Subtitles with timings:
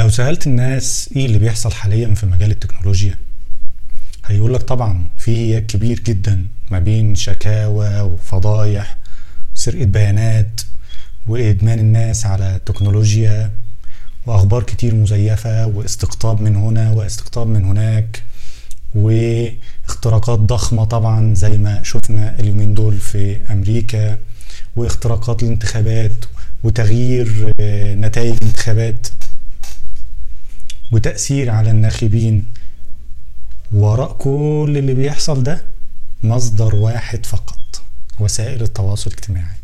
[0.00, 3.18] لو سألت الناس إيه اللي بيحصل حاليا في مجال التكنولوجيا
[4.26, 8.96] هيقول لك طبعا في هياج كبير جدا ما بين شكاوى وفضايح
[9.54, 10.60] سرقة بيانات
[11.26, 13.50] وإدمان الناس على التكنولوجيا
[14.26, 18.22] وأخبار كتير مزيفة واستقطاب من هنا واستقطاب من هناك
[18.94, 24.18] واختراقات ضخمة طبعا زي ما شفنا اليومين دول في أمريكا
[24.76, 26.24] واختراقات الانتخابات
[26.64, 29.06] وتغيير آه، نتائج الانتخابات.
[30.92, 32.46] وتأثير على الناخبين.
[33.72, 35.62] وراء كل اللي بيحصل ده
[36.22, 37.82] مصدر واحد فقط
[38.20, 39.56] وسائل التواصل الاجتماعي.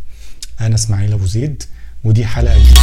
[0.61, 1.63] أنا إسماعيل أبو زيد
[2.05, 2.81] ودي حلقة جديدة.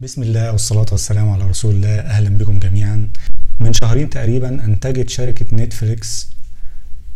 [0.00, 2.00] بسم الله والصلاة والسلام على رسول الله.
[2.00, 3.08] أهلا بكم جميعا.
[3.60, 6.28] من شهرين تقريبا أنتجت شركة نتفليكس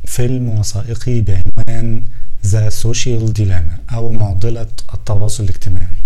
[0.05, 2.05] فيلم وثائقي بعنوان
[2.47, 5.97] The Social Dilemma أو معضلة التواصل الاجتماعي.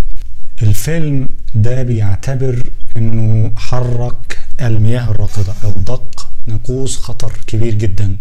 [0.63, 2.63] الفيلم ده بيعتبر
[2.97, 8.17] إنه حرك المياه الراكده أو دق ناقوس خطر كبير جدا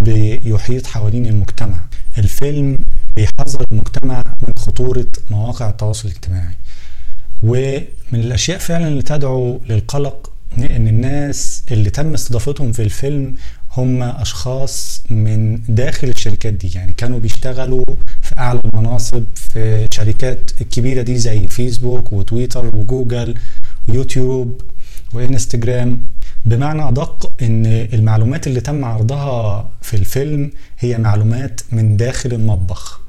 [0.00, 1.80] بيحيط حوالين المجتمع.
[2.18, 2.78] الفيلم
[3.16, 6.54] بيحذر المجتمع من خطورة مواقع التواصل الاجتماعي.
[7.42, 7.84] ومن
[8.20, 13.34] الأشياء فعلا اللي تدعو للقلق إن الناس اللي تم استضافتهم في الفيلم
[13.76, 16.70] هم أشخاص من داخل الشركات دي.
[16.74, 17.84] يعني كانوا بيشتغلوا
[18.22, 23.34] في أعلى المناصب في شركات الكبيره دي زي فيسبوك وتويتر وجوجل
[23.88, 24.60] ويوتيوب
[25.12, 25.98] وإنستجرام.
[26.46, 33.00] بمعنى أدق إن المعلومات اللي تم عرضها في الفيلم هي معلومات من داخل المطبخ.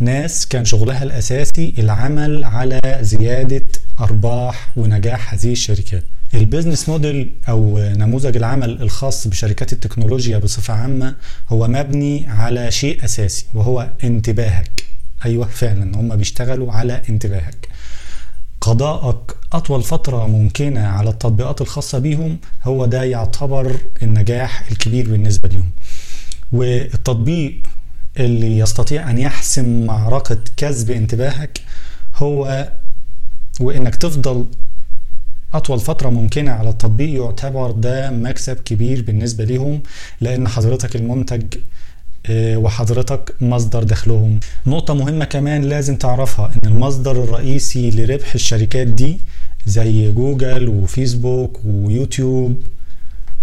[0.00, 3.64] ناس كان شغلها الأساسي العمل على زيادة
[4.00, 6.04] أرباح ونجاح هذه الشركات.
[6.34, 11.14] البيزنس موديل أو نموذج العمل الخاص بشركات التكنولوجيا بصفة عامة
[11.48, 14.84] هو مبني على شيء أساسي وهو انتباهك.
[15.24, 17.68] أيوه فعلا هم بيشتغلوا على انتباهك.
[18.60, 25.70] قضاءك أطول فترة ممكنة على التطبيقات الخاصة بيهم هو ده يعتبر النجاح الكبير بالنسبة لهم
[26.52, 27.62] والتطبيق
[28.16, 31.60] اللي يستطيع أن يحسم معركة كسب انتباهك
[32.16, 32.68] هو
[33.60, 34.46] وإنك تفضل
[35.54, 39.80] أطول فترة ممكنة على التطبيق يعتبر ده مكسب كبير بالنسبة ليهم
[40.20, 41.42] لأن حضرتك المنتج
[42.26, 44.40] آه، وحضرتك مصدر دخلهم.
[44.66, 49.20] نقطة مهمة كمان لازم تعرفها إن المصدر الرئيسي لربح الشركات دي
[49.66, 52.62] زي جوجل وفيسبوك ويوتيوب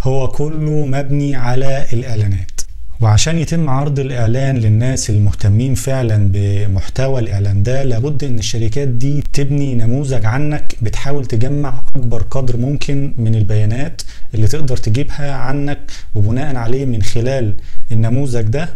[0.02, 2.55] هو كله مبني على الإعلانات.
[3.02, 9.76] وعشان يتم عرض الإعلان للناس المهتمين فعلا بمحتوى الإعلان ده لابد إن الشركات دي تبني
[9.76, 14.02] نموذج عنك بتحاول تجمع أكبر قدر ممكن من البيانات
[14.34, 15.80] اللي تقدر تجيبها عنك
[16.16, 17.56] وبناء عليه من خلال
[17.92, 18.70] النموذج ده.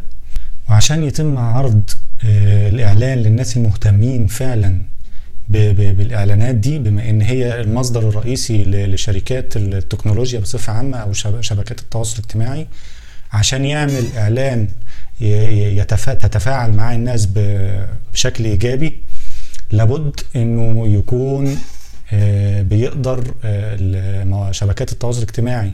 [0.69, 1.81] وعشان يتم عرض
[2.25, 4.81] آه، الإعلان للناس المهتمين فعلا
[5.49, 12.67] بالإعلانات دي بما إن هي المصدر الرئيسي لشركات التكنولوجيا بصفة عامة أو شبكات التواصل الاجتماعي
[13.33, 14.67] عشان يعمل إعلان
[16.05, 18.99] تتفاعل مع الناس بشكل إيجابي
[19.71, 21.57] لابد إنه يكون
[22.13, 25.71] آه، بيقدر آه، شبكات التواصل الاجتماعي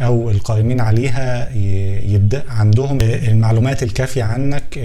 [0.00, 1.50] أو القائمين عليها
[2.06, 4.78] يبدأ عندهم المعلومات الكافية عنك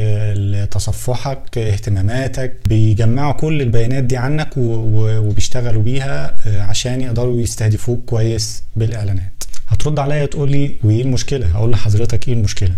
[0.71, 9.43] تصفحك اهتماماتك بيجمعوا كل البيانات دي عنك وبيشتغلوا بيها آه، عشان يقدروا يستهدفوك كويس بالإعلانات.
[9.67, 12.75] هترد عليا تقول لي وإيه المشكلة؟ هقول لحضرتك إيه المشكلة.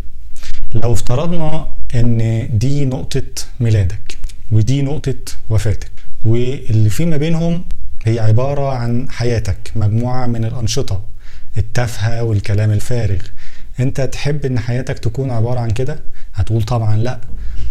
[0.75, 3.24] لو افترضنا إن دي نقطة
[3.59, 4.18] ميلادك
[4.52, 5.16] ودي نقطة
[5.50, 5.92] وفاتك
[6.25, 7.64] واللي في ما بينهم
[8.06, 11.03] هي عبارة عن حياتك مجموعة من الأنشطة
[11.58, 13.19] التافهة والكلام الفارغ.
[13.80, 16.00] أنت تحب إن حياتك تكون عبارة عن كده؟
[16.34, 17.19] هتقول طبعا لأ.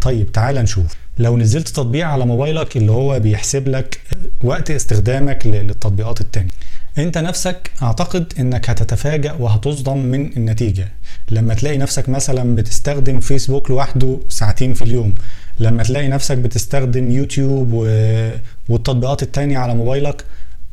[0.03, 0.87] طيب تعال نشوف.
[1.19, 4.01] لو نزلت تطبيق على موبايلك اللي هو بيحسب لك
[4.43, 6.51] وقت استخدامك للتطبيقات التانية.
[6.99, 10.89] انت نفسك اعتقد انك هتتفاجأ وهتصدم من النتيجة.
[11.31, 15.15] لما تلاقي نفسك مثلا بتستخدم فيسبوك لوحده ساعتين في اليوم.
[15.59, 17.87] لما تلاقي نفسك بتستخدم يوتيوب و...
[18.69, 20.25] والتطبيقات التانية على موبايلك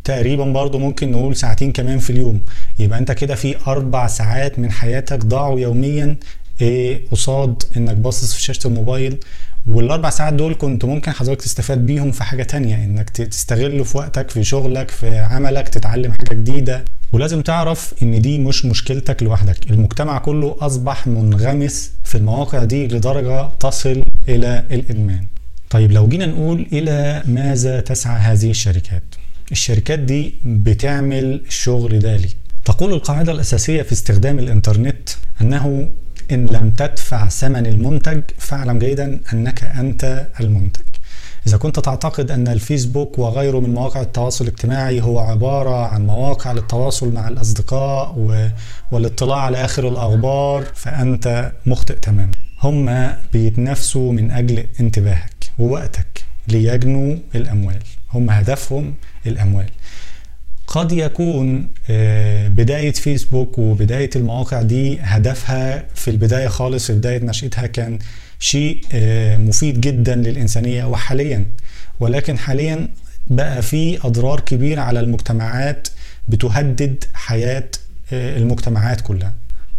[0.03, 2.41] تقريبا برضو ممكن نقول ساعتين كمان في اليوم.
[2.79, 6.15] يبقى انت كده في أربع ساعات من حياتك ضاعوا يوميا.
[6.61, 9.17] إيه قصاد انك باصص في شاشة الموبايل؟
[9.67, 14.29] والأربع ساعات دول كنت ممكن حضرتك تستفاد بيهم في حاجة تانية إنك تستغل في وقتك
[14.29, 16.85] في شغلك في عملك تتعلم حاجة جديدة.
[17.11, 19.71] ولازم تعرف إن دي مش مشكلتك لوحدك.
[19.71, 25.25] المجتمع كله أصبح منغمس في المواقع دي لدرجة تصل إلى الإدمان.
[25.69, 29.03] طيب لو جينا نقول إلى ماذا تسعى هذه الشركات؟
[29.51, 32.29] الشركات دي بتعمل الشغل ده ليه
[32.65, 35.09] تقول القاعدة الأساسية في استخدام الإنترنت
[35.41, 35.89] أنه
[36.31, 40.81] إن لم تدفع ثمن المنتج فاعلم جيدا أنك أنت المنتج.
[41.47, 47.13] إذا كنت تعتقد أن الفيسبوك وغيره من مواقع التواصل الاجتماعي هو عبارة عن مواقع للتواصل
[47.13, 48.19] مع الأصدقاء
[48.91, 52.31] والاطلاع على آخر الأخبار فأنت مخطئ تماما.
[52.61, 57.79] هم بيتنافسوا من أجل انتباهك ووقتك ليجنوا الأموال.
[58.13, 58.93] هم هدفهم
[59.25, 59.69] الأموال.
[60.73, 61.69] قد يكون
[62.49, 67.99] بداية فيسبوك وبداية المواقع دي هدفها في البداية خالص في بداية نشأتها كان
[68.39, 68.81] شيء
[69.39, 71.45] مفيد جدا للإنسانية وحاليا.
[71.99, 72.87] ولكن حاليا
[73.27, 75.87] بقى في أضرار كبيرة على المجتمعات
[76.27, 77.69] بتهدد حياة
[78.13, 79.33] المجتمعات كلها.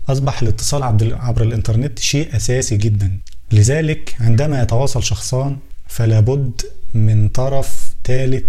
[0.08, 0.82] أصبح الاتصال
[1.14, 3.18] عبر الإنترنت شيء أساسي جدا.
[3.52, 5.56] لذلك عندما يتواصل شخصان
[5.88, 6.60] فلا بد
[6.94, 8.44] من طرف ثالث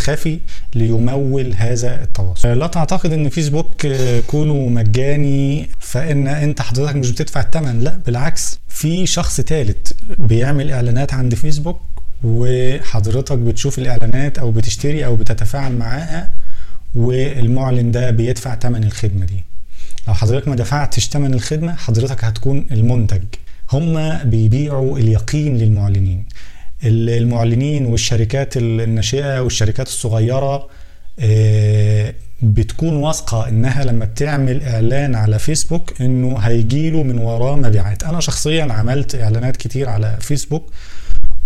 [0.00, 0.38] خفي
[0.74, 2.58] ليمول هذا التواصل.
[2.58, 3.86] لا تعتقد إن فيسبوك
[4.26, 8.58] كونه مجاني فإن أنت حضرتك مش بتدفع الثمن لا بالعكس.
[8.68, 11.80] في شخص ثالث بيعمل إعلانات عند فيسبوك
[12.24, 16.30] وحضرتك بتشوف الإعلانات أو بتشتري أو بتتفاعل معاها
[16.94, 19.44] والمعلن ده بيدفع ثمن الخدمة دي.
[20.08, 23.22] لو حضرتك ما دفعتش ثمن الخدمة حضرتك هتكون المنتج.
[23.72, 26.24] هم بيبيعوا اليقين للمعلنين.
[26.84, 30.68] المعلنين والشركات الناشئة والشركات الصغيرة
[32.42, 38.02] بتكون واثقة إنها لما بتعمل إعلان على فيسبوك إنه هيجيله من وراه مبيعات.
[38.02, 40.72] أنا شخصيا عملت إعلانات كتير على فيسبوك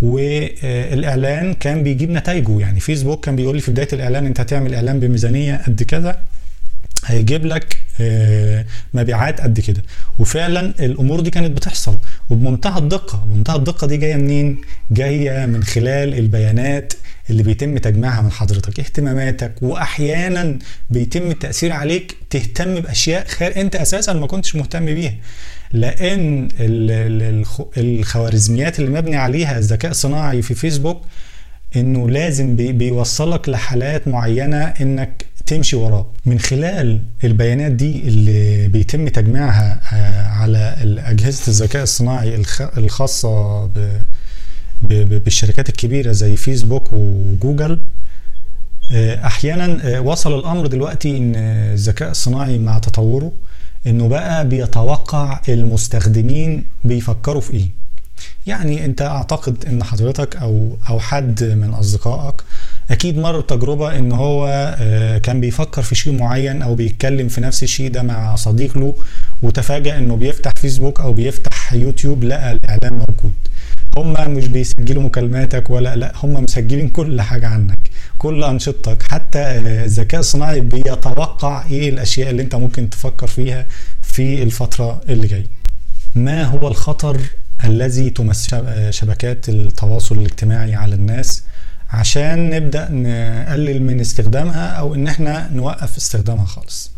[0.01, 4.99] والإعلان كان بيجيب نتائجه يعني فيسبوك كان بيقول لي في بداية الإعلان أنت هتعمل إعلان
[4.99, 6.17] بميزانية قد كذا
[7.05, 7.77] هيجيب لك
[8.93, 9.81] مبيعات قد كده.
[10.19, 11.95] وفعلا الأمور دي كانت بتحصل.
[12.29, 14.61] وبمنتهى الدقة منتهى الدقة دي جاية منين؟
[14.91, 16.93] جاية من خلال البيانات
[17.29, 18.79] اللي بيتم تجميعها من حضرتك.
[18.79, 25.13] اهتماماتك وأحيانا بيتم التأثير عليك تهتم بأشياء خير أنت أساسا ما كنتش مهتم بيها.
[25.73, 26.47] لأن
[27.77, 31.01] الخوارزميات اللي مبني عليها الذكاء الصناعي في فيسبوك
[31.75, 36.05] إنه لازم بيوصلك لحالات معينة إنك تمشي وراه.
[36.25, 39.79] من خلال البيانات دي اللي بيتم تجميعها
[40.29, 40.75] على
[41.05, 42.43] أجهزة الذكاء الصناعي
[42.77, 43.65] الخاصة
[44.89, 47.79] بالشركات الكبيرة زي فيسبوك وجوجل
[49.25, 53.31] أحيانا وصل الأمر دلوقتي إن الذكاء الصناعي مع تطوره
[53.87, 57.69] إنه بقى بيتوقع المستخدمين بيفكروا في إيه.
[58.47, 62.35] يعني أنت أعتقد إن حضرتك أو أو حد من أصدقائك
[62.91, 64.75] أكيد مر بتجربه إن هو
[65.23, 68.95] كان بيفكر في شيء معين أو بيتكلم في نفس الشيء ده مع صديق له
[69.41, 73.33] وتفاجأ إنه بيفتح فيسبوك أو بيفتح يوتيوب لقى الإعلان موجود.
[73.97, 77.79] هم مش بيسجلوا مكالماتك ولا لأ هم مسجلين كل حاجة عنك
[78.17, 79.03] كل أنشطتك.
[79.03, 83.65] حتى الذكاء الصناعي بيتوقع إيه الأشياء اللي أنت ممكن تفكر فيها
[84.01, 85.47] في الفترة اللي جاية.
[86.15, 87.21] ما هو الخطر
[87.63, 88.55] الذي تمس
[88.89, 91.43] شبكات التواصل الاجتماعي على الناس؟
[91.89, 96.91] عشان نبدأ نقلل من استخدامها أو إن إحنا نوقف استخدامها خالص.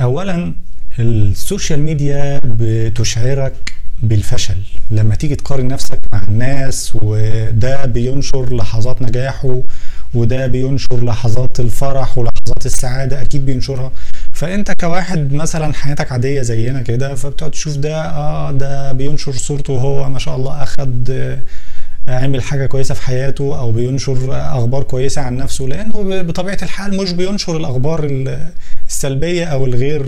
[0.00, 0.54] اولا
[0.98, 4.56] ال social media بتشعرك بالفشل.
[4.90, 9.62] لما تيجي تقارن نفسك مع الناس وده بينشر لحظات نجاحه
[10.14, 13.92] وده بينشر لحظات الفرح ولحظات السعادة أكيد بينشرها.
[14.32, 20.08] فأنت كواحد مثلا حياتك عادية زينا كده فبتقعد تشوف ده آه ده بينشر صورته وهو
[20.08, 21.10] ما شاء الله أخد
[22.08, 24.18] عمل حاجة كويسة في حياته أو بينشر
[24.58, 28.04] أخبار كويسة عن نفسه لأنه بطبيعة الحال مش بينشر الأخبار
[28.88, 30.04] السلبية أو الغير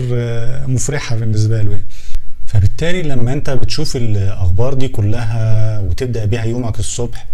[0.67, 1.81] مفرحة بالنسبة له
[2.45, 7.25] فبالتالي لما أنت بتشوف الأخبار دي كلها وتبدأ بيها يومك الصبح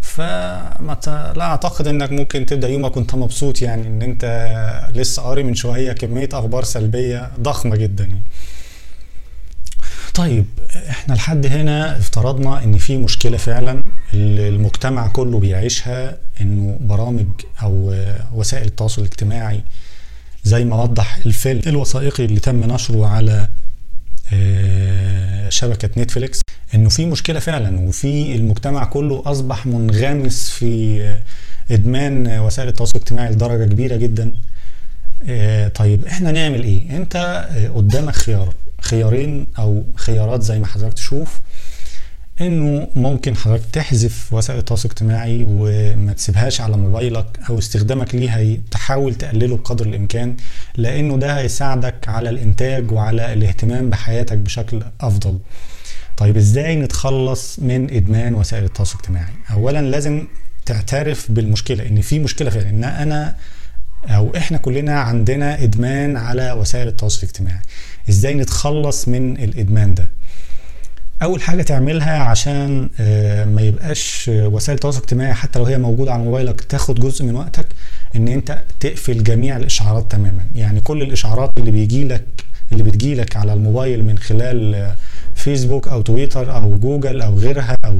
[0.00, 0.98] فما
[1.36, 4.24] لا أعتقد إنك ممكن تبدأ يومك وأنت مبسوط يعني إن أنت
[4.94, 8.22] لسه قاري من شوية كمية أخبار سلبية ضخمة جدا يعني.
[10.14, 10.44] طيب
[10.88, 13.82] إحنا لحد هنا افترضنا إن في مشكلة فعلا
[14.14, 17.26] المجتمع كله بيعيشها إنه برامج
[17.62, 17.94] أو
[18.34, 19.60] وسائل التواصل الاجتماعي
[20.44, 21.60] زي ما وضح الفيلم.
[21.66, 23.48] الوثائقي اللي تم نشره على
[25.48, 26.40] شبكة نتفليكس
[26.74, 31.00] إنه في مشكلة فعلا وفي المجتمع كله أصبح منغمس في
[31.70, 34.32] إدمان وسائل التواصل الاجتماعي لدرجة كبيرة جدا.
[35.74, 41.40] طيب إحنا نعمل إيه؟ أنت قدامك خيار خيارين أو خيارات زي ما حضرتك تشوف.
[42.40, 49.14] إنه ممكن حضرتك تحذف وسائل التواصل الاجتماعي وما تسيبهاش على موبايلك أو استخدامك ليها تحاول
[49.14, 50.36] تقلله بقدر الإمكان
[50.76, 55.38] لأنه ده هيساعدك على الإنتاج وعلى الاهتمام بحياتك بشكل أفضل.
[56.16, 60.26] طيب إزاي نتخلص من إدمان وسائل التواصل الاجتماعي؟ اولا لازم
[60.66, 63.36] تعترف بالمشكلة إن في مشكلة فعلا إن أنا
[64.06, 67.60] أو إحنا كلنا عندنا إدمان على وسائل التواصل الاجتماعي.
[68.08, 70.08] إزاي نتخلص من الإدمان ده؟
[71.24, 76.22] أول حاجة تعملها عشان آه، ما يبقاش وسائل التواصل الاجتماعي حتى لو هي موجودة على
[76.22, 77.66] موبايلك تاخد جزء من وقتك
[78.16, 80.44] إن أنت تقفل جميع الإشعارات تماما.
[80.54, 82.24] يعني كل الإشعارات اللي بيجي لك
[82.72, 84.96] اللي بتجي لك على الموبايل من خلال آه،
[85.34, 87.98] فيسبوك أو تويتر أو جوجل أو غيرها أو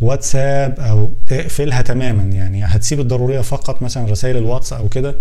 [0.00, 2.22] واتساب أو اقفلها تماما.
[2.22, 5.14] يعني هتسيب الضرورية فقط مثلا رسائل الواتس أو كده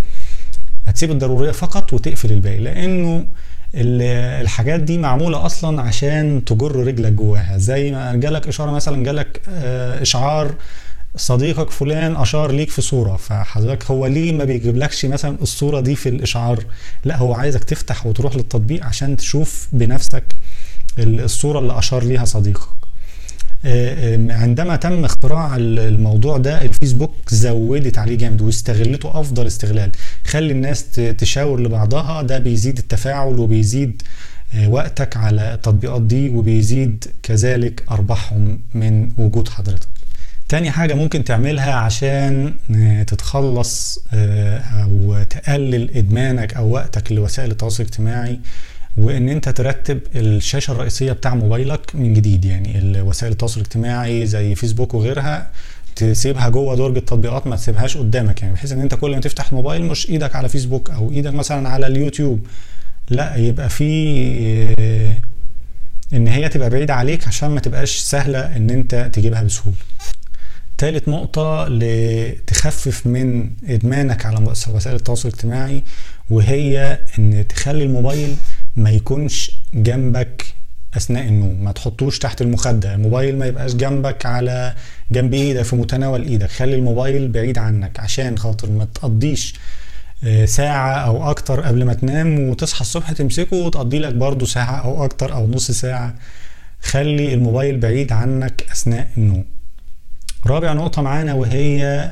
[0.85, 2.57] هتسيب الضرورية فقط وتقفل الباقي.
[2.57, 3.25] لأنه
[3.75, 7.57] الحاجات دي معمولة أصلا عشان تجر رجلك جواها.
[7.57, 10.51] زي ما جالك إشارة مثلا جالك آه، إشعار
[11.15, 16.09] صديقك فلان أشار ليك في صورة فحضرتك هو ليه ما بيجيبلكش مثلا الصورة دي في
[16.09, 16.63] الإشعار؟
[17.05, 20.23] لا هو عايزك تفتح وتروح للتطبيق عشان تشوف بنفسك
[20.99, 22.80] ال- الصورة اللي أشار ليها صديقك.
[24.29, 29.91] عندما تم اختراع ال- الموضوع ده الفيسبوك زودت عليه جامد واستغلته أفضل استغلال.
[30.25, 30.85] خلي الناس
[31.17, 32.21] تشاور لبعضها.
[32.21, 34.01] ده بيزيد التفاعل وبيزيد
[34.55, 39.87] آه، وقتك على التطبيقات دي وبيزيد كذلك أرباحهم من وجود حضرتك.
[40.49, 47.83] تاني حاجة ممكن تعملها عشان آه، تتخلص آه، أو تقلل إدمانك أو وقتك لوسائل التواصل
[47.83, 48.39] الاجتماعي
[48.97, 54.93] وإن أنت ترتب الشاشة الرئيسية بتاع موبايلك من جديد يعني وسائل التواصل الاجتماعي زي فيسبوك
[54.93, 55.51] وغيرها
[55.95, 59.83] تسيبها جوه درج التطبيقات ما تسيبهاش قدامك يعني بحيث إن أنت كل ما تفتح الموبايل
[59.83, 62.45] مش إيدك على فيسبوك أو إيدك مثلا على اليوتيوب.
[63.09, 65.13] لا يبقى في آه،
[66.13, 69.77] إن هي تبقى بعيدة عليك عشان ما تبقاش سهلة إن أنت تجيبها بسهولة.
[70.77, 74.37] تالت نقطة لتخفف من إدمانك على
[74.73, 75.83] وسائل التواصل الاجتماعي
[76.29, 78.35] وهي إن تخلي الموبايل
[78.75, 80.45] ما يكونش جنبك
[80.97, 84.75] أثناء النوم ما تحطوش تحت المخدة الموبايل ما يبقاش جنبك على
[85.11, 89.53] جنب إيدك في متناول إيدك خلي الموبايل بعيد عنك عشان خاطر ما تقضيش
[90.23, 95.05] آه، ساعة أو أكتر قبل ما تنام وتصحى الصبح تمسكه وتقضي لك برضو ساعة أو
[95.05, 96.15] أكتر أو نص ساعة.
[96.81, 99.45] خلي الموبايل بعيد عنك أثناء النوم.
[100.45, 102.11] رابع نقطة معانا وهي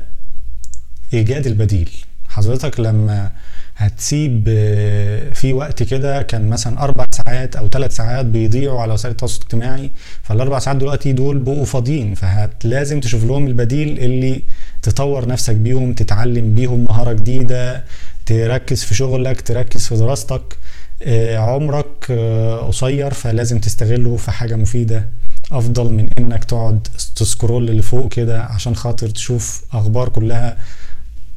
[1.14, 1.90] إيجاد البديل.
[2.28, 3.30] حضرتك لما
[3.80, 9.12] هتسيب آه، في وقت كده كان مثلا أربع ساعات أو ثلاث ساعات بيضيعوا على وسائل
[9.12, 9.90] التواصل الاجتماعي
[10.22, 14.42] فالأربع ساعات دلوقتي دول بقوا فاضيين فلازم تشوف لهم البديل اللي
[14.82, 17.84] تطور نفسك بيهم تتعلم بيهم مهارة جديدة
[18.26, 20.56] تركز في شغلك تركز في دراستك
[21.02, 25.08] آه، عمرك آه، قصير فلازم تستغله في حاجة مفيدة.
[25.52, 30.56] أفضل من إنك تقعد تسكرول لفوق كده عشان خاطر تشوف أخبار كلها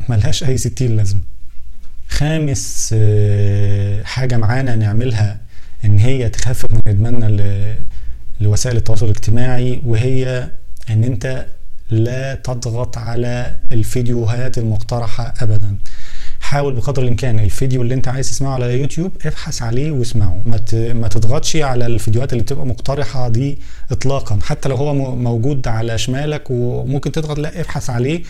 [0.09, 1.32] ملهاش أي ستين لازمة.
[2.09, 5.39] خامس آه، حاجة معانا نعملها
[5.85, 7.75] إن هي تخفف من إدماننا
[8.41, 10.49] لوسائل التواصل الاجتماعي وهي
[10.89, 11.45] إن أنت
[11.89, 15.75] لا تضغط على الفيديوهات المقترحة ابدا.
[16.39, 20.41] حاول بقدر الإمكان الفيديو اللي أنت عايز تسمعه على يوتيوب ابحث عليه واسمعه.
[20.93, 23.59] ما تضغطش على الفيديوهات اللي بتبقى مقترحة دي
[23.91, 24.39] اطلاقا.
[24.43, 28.23] حتى لو هو موجود على شمالك وممكن تضغط لا ابحث عليه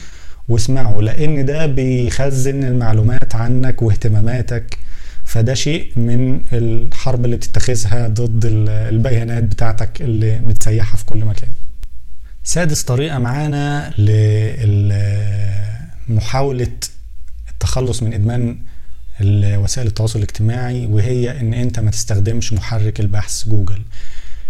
[0.49, 4.77] واسمعه لأن ده بيخزن المعلومات عنك واهتماماتك.
[5.25, 11.49] فده شيء من الحرب اللي بتتخذها ضد ال- البيانات بتاعتك اللي متسيحة في كل مكان.
[12.43, 13.93] سادس طريقة معانا
[16.09, 16.67] لمحاوله
[17.51, 18.57] التخلص من إدمان
[19.63, 23.81] وسائل التواصل الاجتماعي وهي إن أنت ما تستخدمش محرك البحث جوجل.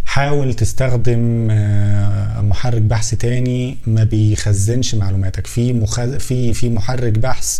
[0.05, 5.86] حاول تستخدم آه، محرك بحث تاني ما بيخزنش معلوماتك في.
[6.19, 7.60] في في محرك بحث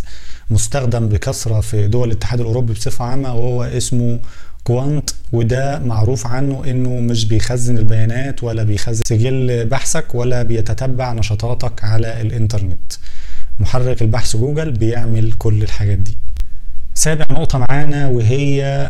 [0.50, 4.20] مستخدم بكثرة في دول الاتحاد الأوروبي بصفة عامة وهو اسمه
[4.64, 11.84] كوانت وده معروف عنه إنه مش بيخزن البيانات ولا بيخزن سجل بحثك ولا بيتتبع نشاطاتك
[11.84, 12.94] على الإنترنت
[13.60, 16.18] محرك البحث جوجل بيعمل كل الحاجات دي
[16.94, 18.90] سابع نقطة معانا وهي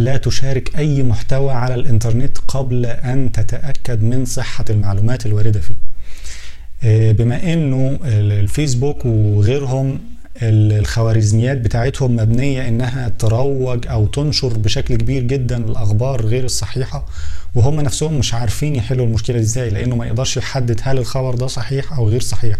[0.00, 5.74] لا تشارك أي محتوى على الإنترنت قبل أن تتأكد من صحة المعلومات الواردة فيه.
[6.84, 9.98] آه، بما أنه الفيسبوك وغيرهم
[10.42, 17.06] الخوارزميات بتاعتهم مبنية إنها تروج أو تنشر بشكل كبير جدا الأخبار غير الصحيحة
[17.54, 21.92] وهم نفسهم مش عارفين يحلوا المشكلة إزاي لأنه ما يقدرش يحدد هل الخبر ده صحيح
[21.92, 22.56] أو غير صحيح.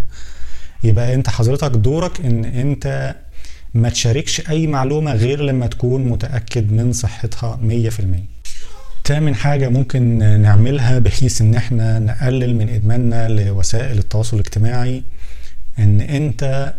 [0.85, 3.15] يبقى أنت حضرتك دورك إن أنت
[3.75, 7.61] ما تشاركش أي معلومة غير لما تكون متأكد من صحتها
[7.91, 8.03] 100%
[9.05, 15.03] تامن حاجة ممكن نعملها بحيث إن إحنا نقلل من إدماننا لوسائل التواصل الاجتماعي
[15.79, 16.75] إن أنت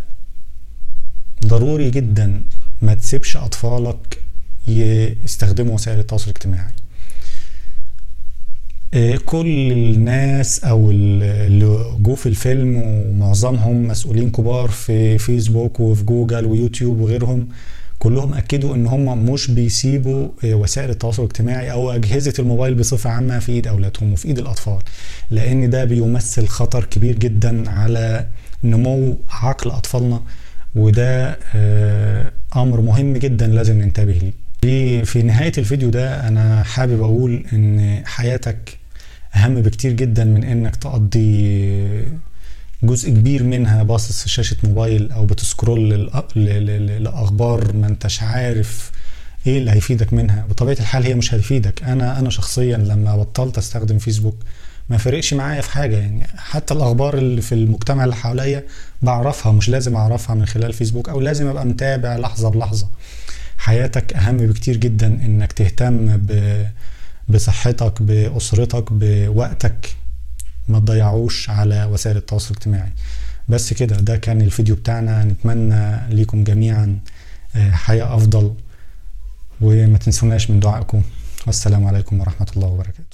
[1.45, 2.41] ضروري جدا
[2.81, 4.17] ما تسيبش أطفالك
[4.67, 6.71] يستخدموا وسائل التواصل الاجتماعي.
[9.25, 16.99] كل الناس أو اللي جو في الفيلم ومعظمهم مسؤولين كبار في فيسبوك وفي جوجل ويوتيوب
[16.99, 17.47] وغيرهم
[17.99, 23.39] كلهم أكدوا إن هم مش بيسيبوا آه، وسائل التواصل الاجتماعي أو أجهزة الموبايل بصفة عامة
[23.39, 24.77] في إيد أولادهم وفي إيد الأطفال
[25.31, 28.27] لأن ده بيمثل خطر كبير جدا على
[28.63, 30.21] نمو عقل أطفالنا
[30.75, 34.31] وده آه، أمر مهم جدا لازم ننتبه
[34.63, 35.03] ليه.
[35.03, 38.78] في نهاية الفيديو ده أنا حابب أقول إن حياتك
[39.35, 41.59] أهم بكتير جدا من إنك تقضي
[42.83, 45.89] جزء كبير منها باصص في شاشة موبايل أو بتسكرول
[47.03, 48.91] لأخبار ما أنتش عارف
[49.47, 50.45] إيه اللي هيفيدك منها.
[50.49, 51.83] بطبيعة الحال هي مش هتفيدك.
[51.83, 54.35] أنا أنا شخصيا لما بطلت أستخدم فيسبوك
[54.89, 55.95] ما فرقش معايا في حاجة.
[55.97, 58.63] يعني حتى الأخبار اللي في المجتمع اللي حواليا
[59.01, 62.87] بعرفها مش لازم أعرفها من خلال فيسبوك أو لازم أبقى متابع لحظة بلحظة.
[63.57, 66.63] حياتك أهم بكتير جدا إنك تهتم ب
[67.29, 69.95] بصحتك بأسرتك بوقتك
[70.67, 72.91] ما تضيعوش على وسائل التواصل الاجتماعي.
[73.49, 75.23] بس كده ده كان الفيديو بتاعنا.
[75.23, 76.99] نتمنى ليكم جميعا
[77.55, 78.53] آه، حياة أفضل
[79.61, 81.01] وما تنسوناش من دعائكم.
[81.47, 83.08] والسلام عليكم ورحمة الله وبركاته.